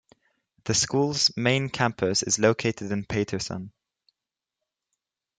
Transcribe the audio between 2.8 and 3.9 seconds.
in Paterson.